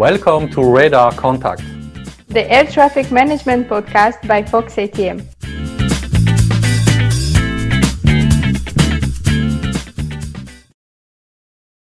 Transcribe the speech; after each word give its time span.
Welcome 0.00 0.48
to 0.52 0.64
Radar 0.64 1.12
Contact, 1.12 1.62
the 2.28 2.50
air 2.50 2.64
traffic 2.64 3.12
management 3.12 3.68
podcast 3.68 4.26
by 4.26 4.42
Fox 4.42 4.76
ATM. 4.76 5.20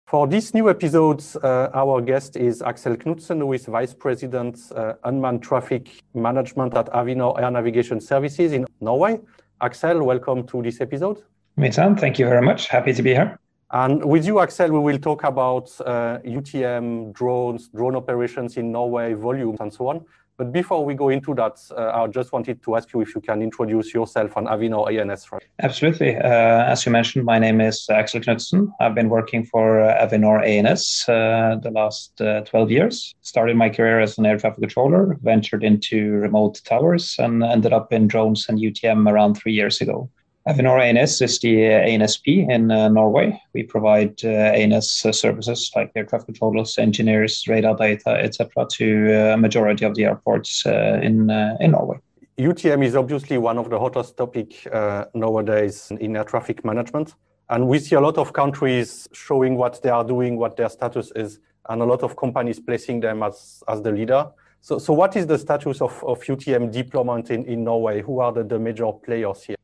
For 0.07 0.27
this 0.27 0.55
new 0.55 0.71
episode, 0.71 1.23
uh, 1.45 1.69
our 1.75 2.01
guest 2.01 2.39
is 2.39 2.63
Axel 2.63 2.97
Knudsen, 2.97 3.41
who 3.41 3.53
is 3.53 3.67
Vice 3.67 3.93
President 3.93 4.59
uh, 4.75 4.95
Unmanned 5.05 5.43
Traffic 5.43 6.03
Management 6.15 6.75
at 6.75 6.87
Avinor 6.95 7.39
Air 7.39 7.51
Navigation 7.51 8.01
Services 8.01 8.55
in 8.55 8.65
Norway. 8.81 9.21
Axel, 9.61 10.03
welcome 10.03 10.47
to 10.47 10.63
this 10.63 10.81
episode. 10.81 11.23
Mitan, 11.59 12.01
thank 12.01 12.19
you 12.19 12.25
very 12.25 12.41
much. 12.41 12.69
Happy 12.69 12.95
to 12.95 13.03
be 13.03 13.13
here. 13.13 13.39
And 13.73 14.05
with 14.05 14.25
you, 14.25 14.39
Axel, 14.39 14.71
we 14.71 14.79
will 14.79 14.99
talk 14.99 15.25
about 15.25 15.73
uh, 15.85 16.19
UTM, 16.25 17.13
drones, 17.13 17.69
drone 17.69 17.97
operations 17.97 18.57
in 18.57 18.71
Norway, 18.71 19.15
volumes, 19.15 19.59
and 19.61 19.73
so 19.73 19.89
on. 19.89 20.05
But 20.37 20.53
before 20.53 20.85
we 20.85 20.95
go 20.95 21.09
into 21.09 21.35
that, 21.35 21.59
uh, 21.77 22.03
I 22.03 22.07
just 22.09 22.31
wanted 22.31 22.63
to 22.63 22.77
ask 22.77 22.93
you 22.93 23.01
if 23.01 23.15
you 23.15 23.23
can 23.23 23.41
introduce 23.43 23.95
yourself 23.95 24.37
and 24.37 24.47
Avinor 24.47 24.87
ANS. 24.93 25.33
Right? 25.33 25.43
Absolutely. 25.63 26.15
Uh, 26.15 26.65
as 26.65 26.85
you 26.85 26.93
mentioned, 26.93 27.25
my 27.25 27.39
name 27.39 27.61
is 27.61 27.87
Axel 27.89 28.21
Knudsen. 28.21 28.71
I've 28.79 28.95
been 28.95 29.09
working 29.09 29.47
for 29.47 29.81
uh, 29.81 30.07
Avinor 30.07 30.47
ANS 30.47 31.09
uh, 31.09 31.57
the 31.61 31.71
last 31.71 32.21
uh, 32.21 32.43
12 32.43 32.71
years. 32.71 33.15
Started 33.23 33.57
my 33.57 33.71
career 33.71 33.99
as 33.99 34.19
an 34.19 34.27
air 34.27 34.39
traffic 34.39 34.61
controller, 34.61 35.17
ventured 35.23 35.65
into 35.65 36.13
remote 36.13 36.61
towers, 36.65 37.17
and 37.19 37.43
ended 37.43 37.73
up 37.73 37.93
in 37.93 38.07
drones 38.07 38.47
and 38.49 38.59
UTM 38.59 39.11
around 39.11 39.35
three 39.35 39.55
years 39.55 39.81
ago. 39.81 40.11
Avinor 40.49 40.81
ANS 40.81 41.21
is 41.23 41.41
the 41.41 41.57
ANSP 41.57 42.49
in 42.49 42.71
uh, 42.71 42.89
Norway. 42.89 43.43
We 43.53 43.65
provide 43.65 44.25
uh, 44.25 44.29
ANS 44.29 45.05
uh, 45.05 45.11
services 45.11 45.73
like 45.75 45.91
air 45.97 46.05
traffic 46.05 46.27
controllers, 46.27 46.79
engineers, 46.79 47.45
radar 47.49 47.75
data, 47.75 48.11
etc., 48.11 48.65
to 48.75 49.31
uh, 49.31 49.35
a 49.35 49.37
majority 49.37 49.85
of 49.85 49.97
the 49.97 50.05
airports 50.05 50.65
uh, 50.65 51.01
in 51.03 51.31
in 51.61 51.73
Norway. 51.73 51.99
UTM 52.39 52.85
is 52.85 52.95
obviously 52.95 53.39
one 53.39 53.59
of 53.59 53.71
the 53.71 53.79
hottest 53.79 54.17
topic 54.17 54.69
nowadays 55.15 55.91
in 56.01 56.17
air 56.17 56.25
traffic 56.25 56.65
management, 56.65 57.17
and 57.49 57.67
we 57.67 57.81
see 57.81 57.97
a 57.97 58.01
lot 58.01 58.17
of 58.17 58.33
countries 58.33 59.09
showing 59.13 59.57
what 59.57 59.83
they 59.83 59.91
are 59.91 60.05
doing, 60.05 60.37
what 60.37 60.57
their 60.57 60.69
status 60.69 61.11
is, 61.17 61.41
and 61.71 61.83
a 61.83 61.85
lot 61.85 62.05
of 62.05 62.15
companies 62.15 62.61
placing 62.61 63.01
them 63.01 63.25
as 63.25 63.65
as 63.67 63.83
the 63.83 63.91
leader. 63.91 64.31
So, 64.61 64.79
so 64.79 64.93
what 64.93 65.17
is 65.17 65.27
the 65.27 65.39
status 65.39 65.81
of, 65.81 65.93
of 66.05 66.21
UTM 66.23 66.73
deployment 66.73 67.31
in, 67.31 67.45
in 67.47 67.65
Norway? 67.65 68.03
Who 68.03 68.21
are 68.21 68.33
the, 68.33 68.43
the 68.43 68.59
major 68.59 68.91
players 68.93 69.45
here? 69.45 69.57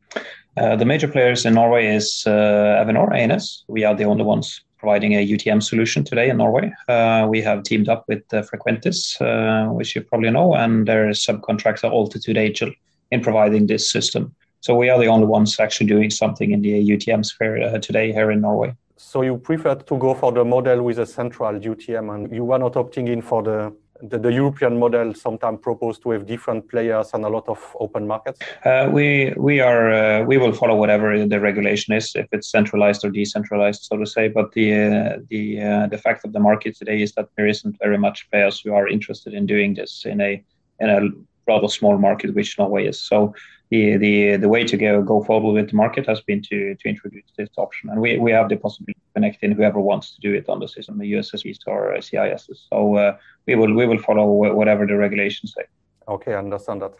Uh, 0.56 0.76
the 0.76 0.84
major 0.84 1.08
players 1.08 1.46
in 1.46 1.54
Norway 1.54 1.86
is 1.86 2.24
uh, 2.26 2.84
Avinor 2.84 3.14
ANS. 3.14 3.64
We 3.68 3.84
are 3.84 3.94
the 3.94 4.04
only 4.04 4.24
ones 4.24 4.60
providing 4.82 5.14
a 5.14 5.26
UTM 5.26 5.62
solution 5.62 6.04
today 6.04 6.28
in 6.28 6.36
Norway. 6.36 6.72
Uh, 6.88 7.26
we 7.30 7.40
have 7.40 7.62
teamed 7.62 7.88
up 7.88 8.04
with 8.08 8.22
uh, 8.32 8.42
Frequentis, 8.42 9.20
uh, 9.20 9.72
which 9.72 9.94
you 9.94 10.02
probably 10.02 10.30
know, 10.30 10.54
and 10.54 10.86
their 10.88 11.06
subcontractor 11.10 11.90
Altitude 11.90 12.36
Angel 12.36 12.70
in 13.12 13.20
providing 13.20 13.66
this 13.68 13.90
system. 13.90 14.34
So 14.60 14.74
we 14.74 14.90
are 14.90 14.98
the 14.98 15.06
only 15.06 15.26
ones 15.26 15.58
actually 15.60 15.86
doing 15.86 16.10
something 16.10 16.50
in 16.50 16.62
the 16.62 16.74
UTM 16.94 17.24
sphere 17.24 17.62
uh, 17.62 17.78
today 17.78 18.12
here 18.12 18.30
in 18.30 18.40
Norway. 18.40 18.74
So 18.96 19.22
you 19.22 19.36
preferred 19.36 19.86
to 19.86 19.96
go 19.98 20.14
for 20.14 20.32
the 20.32 20.44
model 20.44 20.82
with 20.82 20.98
a 20.98 21.06
central 21.06 21.52
UTM, 21.52 22.14
and 22.14 22.32
you 22.32 22.44
were 22.44 22.58
not 22.58 22.74
opting 22.74 23.08
in 23.08 23.22
for 23.22 23.42
the 23.42 23.72
the, 24.02 24.18
the, 24.18 24.32
European 24.32 24.78
model 24.78 25.14
sometimes 25.14 25.60
proposed 25.62 26.02
to 26.02 26.10
have 26.10 26.26
different 26.26 26.68
players 26.68 27.10
and 27.14 27.24
a 27.24 27.28
lot 27.28 27.48
of 27.48 27.58
open 27.78 28.06
markets? 28.06 28.40
Uh, 28.64 28.88
we 28.90 29.32
we 29.36 29.60
are 29.60 29.92
uh, 29.92 30.24
we 30.24 30.38
will 30.38 30.52
follow 30.52 30.74
whatever 30.74 31.26
the 31.26 31.40
regulation 31.40 31.94
is, 31.94 32.12
if 32.14 32.26
it's 32.32 32.50
centralized 32.50 33.04
or 33.04 33.10
decentralized, 33.10 33.82
so 33.84 33.96
to 33.96 34.06
say. 34.06 34.28
But 34.28 34.52
the 34.52 34.74
uh, 34.74 35.18
the 35.28 35.60
uh, 35.60 35.86
the 35.86 35.98
fact 35.98 36.24
of 36.24 36.32
the 36.32 36.40
market 36.40 36.76
today 36.76 37.02
is 37.02 37.12
that 37.12 37.28
there 37.36 37.46
isn't 37.46 37.76
very 37.78 37.98
much 37.98 38.28
players 38.30 38.60
who 38.60 38.74
are 38.74 38.88
interested 38.88 39.34
in 39.34 39.46
doing 39.46 39.74
this 39.74 40.04
in 40.04 40.20
a 40.20 40.42
in 40.80 40.90
a 40.90 41.08
rather 41.46 41.68
small 41.68 41.98
market, 41.98 42.34
which 42.34 42.58
Norway 42.58 42.86
is. 42.86 43.00
So 43.00 43.34
the 43.72 43.96
the 43.96 44.36
the 44.36 44.50
way 44.54 44.62
to 44.64 44.76
go 44.76 45.02
go 45.02 45.24
forward 45.24 45.52
with 45.54 45.70
the 45.70 45.76
market 45.76 46.04
has 46.06 46.20
been 46.20 46.42
to 46.50 46.74
to 46.80 46.88
introduce 46.92 47.28
this 47.38 47.48
option, 47.56 47.88
and 47.90 47.98
we 48.04 48.18
we 48.18 48.30
have 48.38 48.48
the 48.48 48.56
possibility 48.56 49.00
connect 49.14 49.42
in 49.42 49.52
whoever 49.52 49.80
wants 49.80 50.06
to 50.14 50.20
do 50.20 50.34
it 50.34 50.46
on 50.48 50.58
the 50.60 50.68
system, 50.68 50.98
the 50.98 51.12
USSPs 51.16 51.58
or 51.66 51.80
CISs. 52.06 52.58
So 52.70 52.96
uh, 52.96 53.16
we 53.46 53.54
will 53.54 53.72
we 53.80 53.86
will 53.86 54.02
follow 54.08 54.26
whatever 54.60 54.86
the 54.86 54.96
regulations 54.96 55.54
say. 55.56 55.64
Okay, 56.08 56.34
I 56.34 56.38
understand 56.38 56.82
that. 56.82 56.92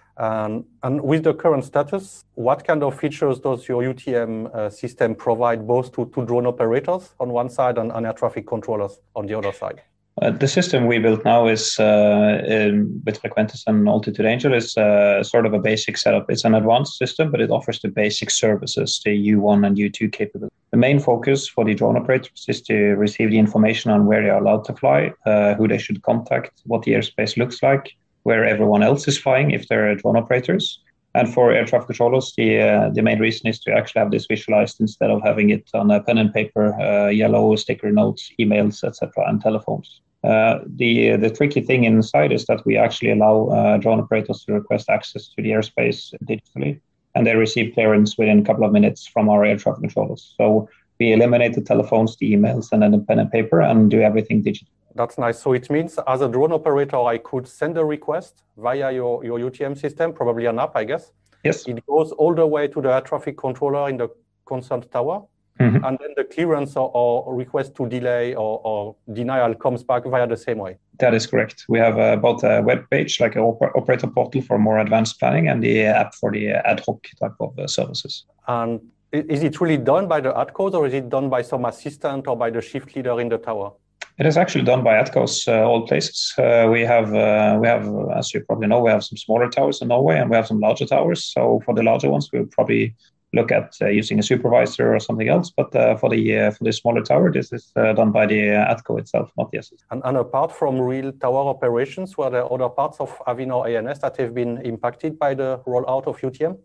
And 0.86 1.00
with 1.02 1.24
the 1.24 1.34
current 1.34 1.64
status, 1.64 2.24
what 2.34 2.64
kind 2.64 2.82
of 2.82 2.98
features 2.98 3.40
does 3.40 3.68
your 3.68 3.82
UTM 3.82 4.32
uh, 4.54 4.70
system 4.70 5.14
provide 5.14 5.66
both 5.66 5.92
to, 5.94 6.06
to 6.14 6.24
drone 6.24 6.46
operators 6.46 7.14
on 7.18 7.28
one 7.30 7.50
side 7.50 7.78
and, 7.78 7.90
and 7.92 8.06
air 8.06 8.12
traffic 8.12 8.46
controllers 8.46 9.00
on 9.16 9.26
the 9.26 9.34
other 9.34 9.52
side? 9.52 9.82
Uh, 10.20 10.30
the 10.30 10.48
system 10.48 10.86
we 10.86 10.98
built 10.98 11.24
now 11.24 11.46
is 11.46 11.78
uh, 11.80 12.42
in, 12.46 13.02
with 13.06 13.20
Frequentis 13.22 13.62
and 13.66 13.88
Altitude 13.88 14.26
Angel 14.26 14.52
is 14.52 14.76
uh, 14.76 15.22
sort 15.22 15.46
of 15.46 15.54
a 15.54 15.58
basic 15.58 15.96
setup. 15.96 16.30
It's 16.30 16.44
an 16.44 16.54
advanced 16.54 16.98
system, 16.98 17.30
but 17.30 17.40
it 17.40 17.50
offers 17.50 17.80
the 17.80 17.88
basic 17.88 18.30
services, 18.30 19.00
the 19.04 19.30
U1 19.32 19.66
and 19.66 19.76
U2 19.76 20.12
capability. 20.12 20.54
The 20.70 20.76
main 20.76 21.00
focus 21.00 21.48
for 21.48 21.64
the 21.64 21.74
drone 21.74 21.96
operators 21.96 22.44
is 22.46 22.60
to 22.62 22.74
receive 22.96 23.30
the 23.30 23.38
information 23.38 23.90
on 23.90 24.04
where 24.04 24.22
they 24.22 24.28
are 24.28 24.40
allowed 24.40 24.64
to 24.66 24.74
fly, 24.74 25.12
uh, 25.24 25.54
who 25.54 25.66
they 25.66 25.78
should 25.78 26.02
contact, 26.02 26.60
what 26.66 26.82
the 26.82 26.92
airspace 26.92 27.38
looks 27.38 27.62
like, 27.62 27.90
where 28.24 28.44
everyone 28.44 28.82
else 28.82 29.08
is 29.08 29.16
flying 29.16 29.50
if 29.50 29.66
they're 29.68 29.94
drone 29.94 30.16
operators. 30.16 30.78
And 31.14 31.32
for 31.32 31.52
air 31.52 31.66
traffic 31.66 31.88
controllers, 31.88 32.32
the 32.36 32.60
uh, 32.60 32.90
the 32.90 33.02
main 33.02 33.18
reason 33.18 33.46
is 33.48 33.60
to 33.60 33.72
actually 33.72 34.00
have 34.00 34.10
this 34.10 34.26
visualized 34.26 34.80
instead 34.80 35.10
of 35.10 35.22
having 35.22 35.50
it 35.50 35.68
on 35.74 35.90
a 35.90 36.02
pen 36.02 36.18
and 36.18 36.32
paper, 36.32 36.72
uh, 36.80 37.08
yellow 37.08 37.54
sticker 37.56 37.92
notes, 37.92 38.30
emails, 38.40 38.82
etc., 38.82 39.28
and 39.28 39.40
telephones. 39.42 40.00
Uh, 40.24 40.60
the 40.76 41.16
the 41.16 41.28
tricky 41.28 41.60
thing 41.60 41.84
inside 41.84 42.32
is 42.32 42.46
that 42.46 42.64
we 42.64 42.78
actually 42.78 43.10
allow 43.10 43.48
uh, 43.48 43.76
drone 43.76 44.00
operators 44.00 44.44
to 44.44 44.54
request 44.54 44.88
access 44.88 45.28
to 45.28 45.42
the 45.42 45.50
airspace 45.50 46.14
digitally, 46.24 46.80
and 47.14 47.26
they 47.26 47.36
receive 47.36 47.74
clearance 47.74 48.16
within 48.16 48.38
a 48.38 48.44
couple 48.44 48.64
of 48.64 48.72
minutes 48.72 49.06
from 49.06 49.28
our 49.28 49.44
air 49.44 49.58
traffic 49.58 49.82
controllers. 49.82 50.34
So 50.38 50.68
we 50.98 51.12
eliminate 51.12 51.54
the 51.54 51.60
telephones, 51.60 52.16
the 52.16 52.32
emails, 52.32 52.72
and 52.72 52.82
then 52.82 52.92
the 52.92 52.98
pen 52.98 53.18
and 53.18 53.30
paper, 53.30 53.60
and 53.60 53.90
do 53.90 54.00
everything 54.00 54.40
digital. 54.40 54.72
That's 54.94 55.18
nice. 55.18 55.40
So 55.40 55.52
it 55.52 55.70
means 55.70 55.98
as 56.06 56.20
a 56.20 56.28
drone 56.28 56.52
operator, 56.52 56.98
I 56.98 57.18
could 57.18 57.46
send 57.48 57.78
a 57.78 57.84
request 57.84 58.42
via 58.56 58.92
your, 58.92 59.24
your 59.24 59.38
UTM 59.38 59.78
system, 59.78 60.12
probably 60.12 60.46
an 60.46 60.58
app, 60.58 60.76
I 60.76 60.84
guess. 60.84 61.12
Yes. 61.44 61.66
It 61.66 61.84
goes 61.86 62.12
all 62.12 62.34
the 62.34 62.46
way 62.46 62.68
to 62.68 62.80
the 62.80 62.92
air 62.92 63.00
traffic 63.00 63.36
controller 63.36 63.88
in 63.88 63.96
the 63.96 64.08
concerned 64.46 64.90
tower. 64.90 65.24
Mm-hmm. 65.60 65.84
And 65.84 65.98
then 66.00 66.10
the 66.16 66.24
clearance 66.24 66.76
or, 66.76 66.90
or, 66.94 67.34
request 67.34 67.74
to 67.76 67.86
delay 67.86 68.34
or, 68.34 68.60
or, 68.64 68.96
denial 69.12 69.54
comes 69.54 69.84
back 69.84 70.04
via 70.06 70.26
the 70.26 70.36
same 70.36 70.58
way. 70.58 70.78
That 70.98 71.12
is 71.12 71.26
correct. 71.26 71.66
We 71.68 71.78
have 71.78 71.98
uh, 71.98 72.16
both 72.16 72.42
a 72.42 72.62
web 72.62 72.88
page, 72.90 73.20
like 73.20 73.36
an 73.36 73.42
oper- 73.42 73.70
operator 73.76 74.06
portal 74.06 74.40
for 74.40 74.58
more 74.58 74.78
advanced 74.78 75.20
planning, 75.20 75.48
and 75.48 75.62
the 75.62 75.82
app 75.82 76.14
for 76.14 76.32
the 76.32 76.48
ad 76.48 76.82
hoc 76.86 77.06
type 77.20 77.34
of 77.38 77.56
uh, 77.58 77.66
services. 77.66 78.24
And 78.48 78.80
is 79.12 79.42
it 79.42 79.60
really 79.60 79.76
done 79.76 80.08
by 80.08 80.20
the 80.20 80.32
ATCOs 80.32 80.72
or 80.72 80.86
is 80.86 80.94
it 80.94 81.10
done 81.10 81.28
by 81.28 81.42
some 81.42 81.66
assistant 81.66 82.26
or 82.26 82.36
by 82.36 82.48
the 82.48 82.62
shift 82.62 82.96
leader 82.96 83.20
in 83.20 83.28
the 83.28 83.36
tower? 83.36 83.72
It 84.18 84.26
is 84.26 84.36
actually 84.36 84.64
done 84.64 84.84
by 84.84 84.94
ATCOs, 85.02 85.48
uh, 85.48 85.64
all 85.64 85.86
places. 85.86 86.34
Uh, 86.36 86.68
we 86.70 86.82
have, 86.82 87.14
uh, 87.14 87.58
we 87.60 87.66
have, 87.66 87.88
as 88.14 88.32
you 88.34 88.40
probably 88.40 88.66
know, 88.66 88.80
we 88.80 88.90
have 88.90 89.02
some 89.02 89.16
smaller 89.16 89.48
towers 89.48 89.80
in 89.80 89.88
Norway 89.88 90.18
and 90.18 90.28
we 90.28 90.36
have 90.36 90.46
some 90.46 90.60
larger 90.60 90.84
towers. 90.84 91.24
So 91.24 91.60
for 91.64 91.74
the 91.74 91.82
larger 91.82 92.10
ones, 92.10 92.28
we'll 92.32 92.46
probably 92.46 92.94
look 93.32 93.50
at 93.50 93.74
uh, 93.80 93.86
using 93.88 94.18
a 94.18 94.22
supervisor 94.22 94.94
or 94.94 95.00
something 95.00 95.28
else. 95.28 95.50
But 95.56 95.74
uh, 95.74 95.96
for 95.96 96.10
the 96.10 96.38
uh, 96.38 96.50
for 96.50 96.64
the 96.64 96.72
smaller 96.72 97.02
tower, 97.02 97.32
this 97.32 97.52
is 97.52 97.72
done 97.74 98.12
by 98.12 98.26
the 98.26 98.40
ATCO 98.72 98.98
itself, 98.98 99.32
not 99.38 99.50
the 99.50 99.58
assistant. 99.58 99.88
And, 99.90 100.02
and, 100.04 100.18
apart 100.18 100.52
from 100.52 100.78
real 100.78 101.12
tower 101.12 101.48
operations, 101.48 102.18
were 102.18 102.28
there 102.28 102.52
other 102.52 102.68
parts 102.68 103.00
of 103.00 103.18
Avinor 103.26 103.66
ANS 103.66 104.00
that 104.00 104.18
have 104.18 104.34
been 104.34 104.58
impacted 104.58 105.18
by 105.18 105.32
the 105.32 105.60
rollout 105.66 106.06
of 106.06 106.20
UTM? 106.20 106.58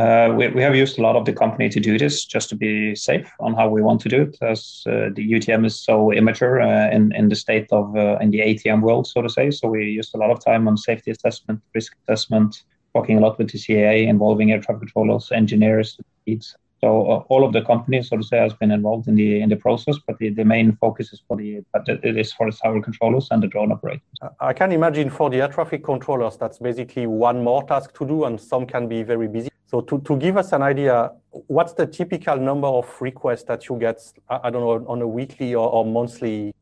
Uh, 0.00 0.32
we, 0.34 0.48
we 0.48 0.62
have 0.62 0.74
used 0.74 0.98
a 0.98 1.02
lot 1.02 1.14
of 1.14 1.26
the 1.26 1.32
company 1.32 1.68
to 1.68 1.78
do 1.78 1.98
this 1.98 2.24
just 2.24 2.48
to 2.48 2.56
be 2.56 2.96
safe 2.96 3.30
on 3.38 3.52
how 3.52 3.68
we 3.68 3.82
want 3.82 4.00
to 4.00 4.08
do 4.08 4.22
it 4.22 4.34
as 4.40 4.82
uh, 4.86 5.10
the 5.12 5.32
UTM 5.32 5.66
is 5.66 5.78
so 5.78 6.10
immature 6.10 6.62
uh, 6.62 6.90
in, 6.90 7.14
in 7.14 7.28
the 7.28 7.36
state 7.36 7.66
of 7.70 7.94
uh, 7.94 8.16
in 8.18 8.30
the 8.30 8.38
ATM 8.38 8.80
world, 8.80 9.06
so 9.06 9.20
to 9.20 9.28
say. 9.28 9.50
So 9.50 9.68
we 9.68 9.84
used 9.84 10.14
a 10.14 10.16
lot 10.16 10.30
of 10.30 10.42
time 10.42 10.66
on 10.68 10.78
safety 10.78 11.10
assessment, 11.10 11.60
risk 11.74 11.94
assessment, 12.08 12.62
talking 12.94 13.18
a 13.18 13.20
lot 13.20 13.36
with 13.36 13.50
the 13.50 13.58
CAA 13.58 14.08
involving 14.08 14.52
air 14.52 14.60
traffic 14.62 14.88
controllers, 14.88 15.30
engineers, 15.32 16.00
leads. 16.26 16.56
So 16.80 17.10
uh, 17.10 17.24
all 17.28 17.44
of 17.44 17.52
the 17.52 17.62
companies, 17.62 18.08
so 18.08 18.16
to 18.16 18.22
say, 18.22 18.38
has 18.38 18.54
been 18.54 18.70
involved 18.70 19.06
in 19.06 19.14
the 19.14 19.40
in 19.40 19.50
the 19.50 19.56
process, 19.56 19.98
but 20.06 20.16
the, 20.18 20.30
the 20.30 20.44
main 20.44 20.76
focus 20.76 21.12
is 21.12 21.22
for 21.28 21.36
the 21.36 21.62
but 21.72 21.86
it 21.88 22.16
is 22.16 22.32
for 22.32 22.50
the 22.50 22.56
tower 22.56 22.80
controllers 22.80 23.28
and 23.30 23.42
the 23.42 23.48
drone 23.48 23.70
operators. 23.70 24.00
I 24.40 24.54
can 24.54 24.72
imagine 24.72 25.10
for 25.10 25.28
the 25.28 25.42
air 25.42 25.48
traffic 25.48 25.84
controllers, 25.84 26.38
that's 26.38 26.58
basically 26.58 27.06
one 27.06 27.44
more 27.44 27.62
task 27.64 27.94
to 27.98 28.06
do, 28.06 28.24
and 28.24 28.40
some 28.40 28.66
can 28.66 28.88
be 28.88 29.02
very 29.02 29.28
busy. 29.28 29.50
So 29.66 29.80
to, 29.82 30.00
to 30.00 30.16
give 30.16 30.36
us 30.36 30.52
an 30.52 30.62
idea, 30.62 31.12
what's 31.30 31.74
the 31.74 31.86
typical 31.86 32.36
number 32.36 32.66
of 32.66 32.86
requests 33.00 33.44
that 33.44 33.68
you 33.68 33.78
get, 33.78 34.00
I 34.28 34.50
don't 34.50 34.62
know, 34.62 34.84
on 34.88 35.00
a 35.00 35.06
weekly 35.06 35.54
or, 35.54 35.68
or 35.70 35.84
monthly? 35.84 36.52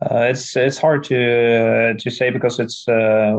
Uh, 0.00 0.28
it's 0.30 0.56
it's 0.56 0.78
hard 0.78 1.04
to 1.04 1.16
uh, 1.16 1.94
to 1.98 2.10
say 2.10 2.30
because 2.30 2.60
it's 2.60 2.86
uh, 2.86 3.34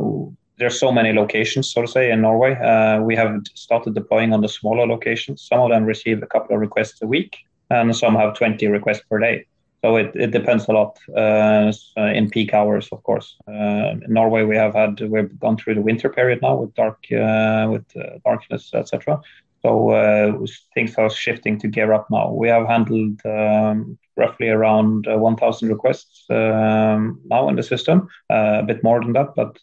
there's 0.57 0.79
so 0.79 0.91
many 0.91 1.13
locations, 1.13 1.71
so 1.71 1.81
to 1.81 1.87
say, 1.87 2.11
in 2.11 2.21
Norway. 2.21 2.55
Uh, 2.55 3.01
we 3.01 3.15
have 3.15 3.41
started 3.53 3.93
deploying 3.93 4.33
on 4.33 4.41
the 4.41 4.49
smaller 4.49 4.87
locations. 4.87 5.41
Some 5.41 5.59
of 5.59 5.69
them 5.69 5.85
receive 5.85 6.23
a 6.23 6.27
couple 6.27 6.55
of 6.55 6.61
requests 6.61 7.01
a 7.01 7.07
week, 7.07 7.37
and 7.69 7.95
some 7.95 8.15
have 8.15 8.35
20 8.35 8.67
requests 8.67 9.03
per 9.09 9.19
day. 9.19 9.45
So 9.83 9.95
it, 9.95 10.11
it 10.15 10.31
depends 10.31 10.67
a 10.67 10.71
lot 10.71 10.97
uh, 11.15 11.71
in 11.97 12.29
peak 12.29 12.53
hours, 12.53 12.89
of 12.91 13.03
course. 13.03 13.35
Uh, 13.47 13.93
in 13.93 14.05
Norway, 14.07 14.43
we 14.43 14.55
have 14.55 14.73
had 14.73 14.99
we've 14.99 15.39
gone 15.39 15.57
through 15.57 15.75
the 15.75 15.81
winter 15.81 16.09
period 16.09 16.41
now 16.41 16.55
with 16.55 16.73
dark 16.73 16.97
uh, 17.11 17.67
with 17.69 17.85
uh, 17.95 18.17
darkness, 18.25 18.71
etc. 18.73 19.21
So 19.61 19.91
uh, 19.91 20.45
things 20.73 20.95
are 20.95 21.09
shifting 21.09 21.59
to 21.59 21.67
gear 21.67 21.93
up 21.93 22.07
now. 22.09 22.31
We 22.31 22.47
have 22.47 22.67
handled 22.67 23.21
um, 23.25 23.97
roughly 24.15 24.49
around 24.49 25.07
uh, 25.07 25.17
1,000 25.17 25.69
requests 25.69 26.25
um, 26.29 27.19
now 27.25 27.49
in 27.49 27.55
the 27.55 27.63
system, 27.63 28.07
a 28.29 28.63
bit 28.63 28.83
more 28.83 29.01
than 29.01 29.13
that, 29.13 29.35
but 29.35 29.57